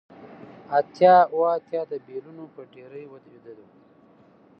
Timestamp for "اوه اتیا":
1.33-1.81